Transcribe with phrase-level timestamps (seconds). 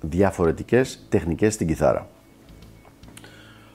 [0.00, 2.08] διαφορετικές τεχνικές στην κιθάρα.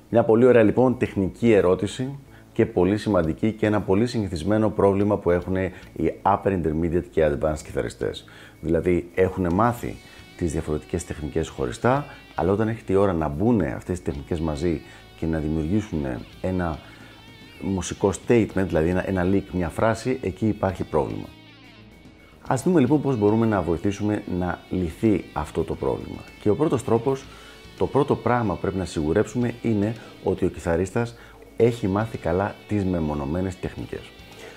[0.09, 2.19] Μια πολύ ωραία λοιπόν τεχνική ερώτηση
[2.53, 7.61] και πολύ σημαντική και ένα πολύ συνηθισμένο πρόβλημα που έχουν οι upper intermediate και advanced
[7.63, 8.25] κιθαριστές.
[8.61, 9.95] Δηλαδή έχουν μάθει
[10.37, 12.05] τις διαφορετικές τεχνικές χωριστά,
[12.35, 14.81] αλλά όταν έχει τη ώρα να μπουν αυτές τις τεχνικές μαζί
[15.19, 16.05] και να δημιουργήσουν
[16.41, 16.79] ένα
[17.61, 21.27] μουσικό statement, δηλαδή ένα, ένα leak, μια φράση, εκεί υπάρχει πρόβλημα.
[22.47, 26.21] Ας δούμε λοιπόν πώς μπορούμε να βοηθήσουμε να λυθεί αυτό το πρόβλημα.
[26.41, 27.23] Και ο πρώτος τρόπος,
[27.77, 31.15] το πρώτο πράγμα που πρέπει να σιγουρέψουμε είναι ότι ο κιθαρίστας
[31.57, 34.11] έχει μάθει καλά τις μεμονωμένες τεχνικές.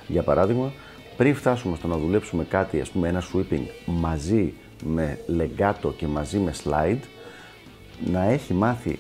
[0.07, 0.73] Για παράδειγμα,
[1.17, 4.53] πριν φτάσουμε στο να δουλέψουμε κάτι, ας πούμε ένα sweeping μαζί
[4.85, 7.01] με legato και μαζί με slide,
[8.13, 8.99] να έχει μάθει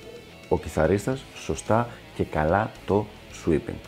[0.48, 3.06] ο κιθαρίστας σωστά και καλά το
[3.44, 3.78] sweeping.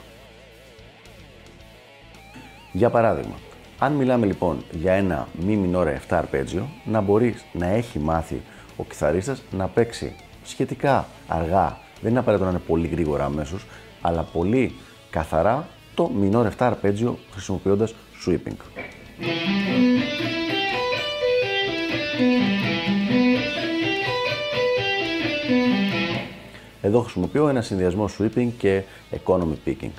[2.72, 3.34] Για παράδειγμα,
[3.78, 8.40] αν μιλάμε λοιπόν για ένα μη μινόρε 7 αρπέτζιο, να μπορεί να έχει μάθει
[8.76, 13.66] ο κιθαρίστας να παίξει σχετικά αργά, δεν είναι απαραίτητο να είναι πολύ γρήγορα αμέσως,
[14.00, 14.74] αλλά πολύ
[15.10, 17.94] καθαρά το μινόρε 7 αρπέτζιο χρησιμοποιώντας
[18.26, 18.56] sweeping.
[26.82, 28.82] Εδώ χρησιμοποιώ ένα συνδυασμό sweeping και
[29.24, 29.92] economy picking.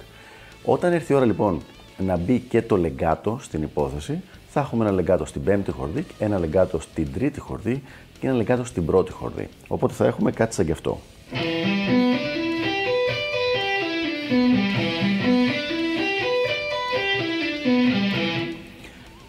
[0.64, 1.62] Όταν έρθει η ώρα λοιπόν
[2.06, 6.40] να μπει και το λεγκάτο στην υπόθεση, θα έχουμε ένα λεγκάτο στην πέμπτη χορδή, ένα
[6.40, 7.84] λεγκάτο στην τρίτη χορδή
[8.20, 9.50] και ένα λεγκάτο στην πρώτη χορδή.
[9.68, 11.00] Οπότε θα έχουμε κάτι σαν γι' αυτό.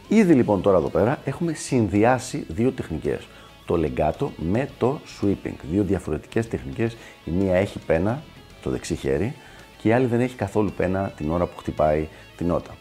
[0.08, 3.28] Ήδη λοιπόν τώρα εδώ πέρα έχουμε συνδυάσει δύο τεχνικές.
[3.66, 5.54] Το λεγκάτο με το sweeping.
[5.70, 6.96] Δύο διαφορετικές τεχνικές.
[7.24, 8.22] Η μία έχει πένα,
[8.62, 9.34] το δεξί χέρι,
[9.80, 12.76] και η άλλη δεν έχει καθόλου πένα την ώρα που χτυπάει την νότα.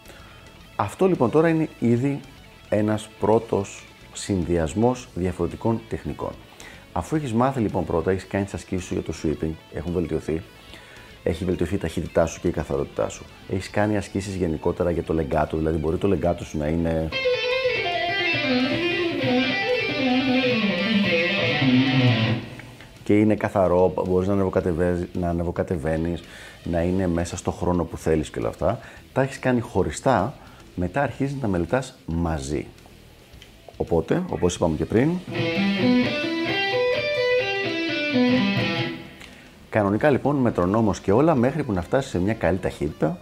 [0.76, 2.20] Αυτό λοιπόν τώρα είναι ήδη
[2.70, 3.84] ένας πρώτος
[4.14, 6.32] συνδυασμός διαφορετικών τεχνικών.
[6.92, 10.42] Αφού έχεις μάθει λοιπόν πρώτα, έχεις κάνει τις ασκήσεις σου για το sweeping, έχουν βελτιωθεί,
[11.24, 13.26] έχει βελτιωθεί η ταχύτητά σου και η καθαρότητά σου.
[13.50, 17.10] Έχεις κάνει ασκήσεις γενικότερα για το legato, δηλαδή μπορεί το legato σου να είναι
[23.10, 24.36] και είναι καθαρό, μπορείς να,
[25.14, 26.22] να ανεβοκατεβαίνεις,
[26.64, 28.80] να είναι μέσα στο χρόνο που θέλεις και όλα αυτά.
[29.14, 30.34] Τα έχεις κάνει χωριστά,
[30.76, 32.66] μετά αρχίζεις να μελετάς μαζί.
[33.78, 35.10] Οπότε, όπως είπαμε και πριν,
[39.70, 43.18] κανονικά λοιπόν μετρονόμος και όλα μέχρι που να φτάσεις σε μια καλή ταχύτητα.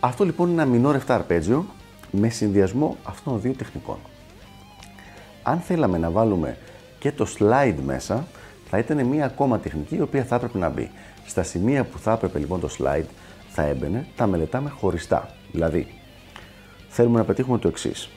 [0.00, 1.66] Αυτό λοιπόν είναι ένα μινόρ 7 αρπέτζιο
[2.16, 3.96] με συνδυασμό αυτών των δύο τεχνικών.
[5.42, 6.56] Αν θέλαμε να βάλουμε
[6.98, 8.26] και το slide μέσα,
[8.70, 10.90] θα ήταν μία ακόμα τεχνική η οποία θα έπρεπε να μπει.
[11.26, 13.06] Στα σημεία που θα έπρεπε λοιπόν το slide
[13.48, 15.28] θα έμπαινε, τα μελετάμε χωριστά.
[15.52, 15.86] Δηλαδή,
[16.88, 18.08] θέλουμε να πετύχουμε το εξής.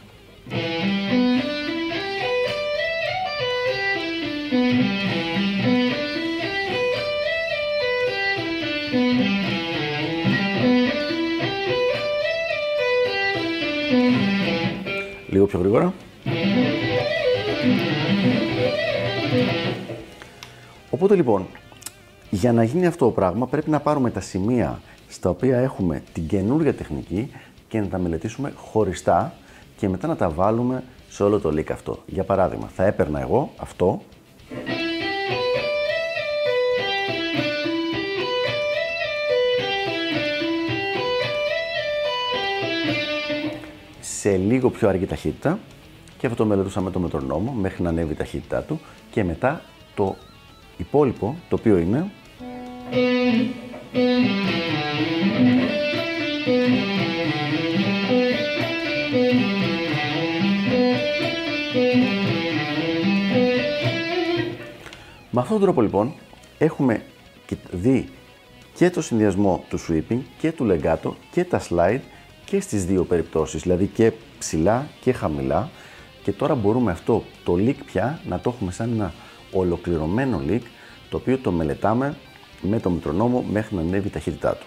[15.29, 15.93] Λίγο πιο γρήγορα.
[20.89, 21.45] Οπότε λοιπόν,
[22.29, 26.27] για να γίνει αυτό το πράγμα πρέπει να πάρουμε τα σημεία στα οποία έχουμε την
[26.27, 27.31] καινούργια τεχνική
[27.67, 29.33] και να τα μελετήσουμε χωριστά
[29.77, 32.03] και μετά να τα βάλουμε σε όλο το leak αυτό.
[32.05, 34.01] Για παράδειγμα, θα έπαιρνα εγώ αυτό
[44.15, 45.59] σε λίγο πιο αργή ταχύτητα
[46.17, 48.79] και αυτό το μελετούσα με το μετρονόμο μέχρι να ανέβει η ταχύτητά του
[49.11, 49.61] και μετά
[49.95, 50.15] το
[50.77, 52.11] υπόλοιπο το οποίο είναι
[65.31, 66.13] Με αυτόν τον τρόπο λοιπόν
[66.57, 67.01] έχουμε
[67.71, 68.09] δει
[68.75, 71.99] και το συνδυασμό του sweeping και του legato και τα slide
[72.49, 75.69] και στις δύο περιπτώσεις, δηλαδή και ψηλά και χαμηλά
[76.23, 79.13] και τώρα μπορούμε αυτό το leak πια να το έχουμε σαν ένα
[79.51, 80.61] ολοκληρωμένο leak
[81.09, 82.17] το οποίο το μελετάμε
[82.61, 84.65] με το μετρονόμο μέχρι να ανέβει η ταχύτητά του.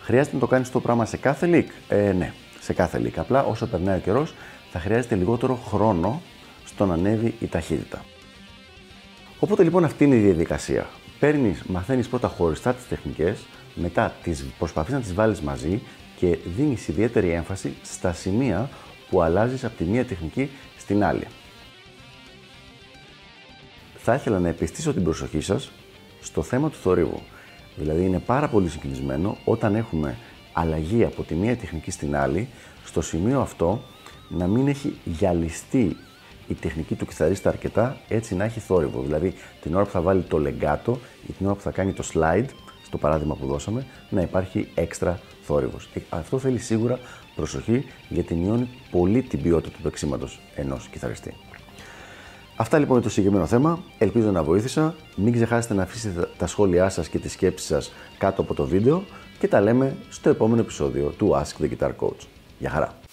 [0.00, 2.32] Χρειάζεται να το κάνεις το πράγμα σε κάθε leak; Ε, ναι.
[2.60, 3.20] σε κάθε λύκα.
[3.20, 4.34] Απλά όσο περνάει ο καιρός,
[4.70, 6.22] θα χρειάζεται λιγότερο χρόνο
[6.64, 8.04] στο να ανέβει η ταχύτητα.
[9.38, 10.86] Οπότε λοιπόν αυτή είναι η διαδικασία.
[11.18, 15.82] Παίρνεις, μαθαίνεις πρώτα χωριστά τις τεχνικές, μετά τις προσπαθείς να τις βάλεις μαζί
[16.18, 18.70] και δίνει ιδιαίτερη έμφαση στα σημεία
[19.10, 21.26] που αλλάζεις από τη μία τεχνική στην άλλη.
[23.96, 25.70] Θα ήθελα να επιστήσω την προσοχή σας
[26.20, 27.20] στο θέμα του θορύβου.
[27.76, 30.16] Δηλαδή είναι πάρα πολύ συγκινησμένο όταν έχουμε
[30.52, 32.48] αλλαγή από τη μία τεχνική στην άλλη,
[32.84, 33.82] στο σημείο αυτό
[34.28, 35.96] να μην έχει γυαλιστεί
[36.48, 39.02] η τεχνική του κιθαρίστα αρκετά έτσι να έχει θόρυβο.
[39.02, 40.98] Δηλαδή την ώρα που θα βάλει το λεγκάτο
[41.28, 42.46] ή την ώρα που θα κάνει το slide,
[42.88, 45.88] στο παράδειγμα που δώσαμε, να υπάρχει έξτρα θόρυβος.
[45.92, 46.98] Και αυτό θέλει σίγουρα
[47.34, 51.34] προσοχή γιατί μειώνει πολύ την ποιότητα του παίξήματος ενός κιθαριστή.
[52.56, 53.82] Αυτά λοιπόν είναι το συγκεκριμένο θέμα.
[53.98, 54.94] Ελπίζω να βοήθησα.
[55.16, 59.04] Μην ξεχάσετε να αφήσετε τα σχόλιά σας και τις σκέψεις σας κάτω από το βίντεο
[59.38, 62.26] και τα λέμε στο επόμενο επεισόδιο του Ask the Guitar Coach.
[62.58, 63.07] Γεια χαρά!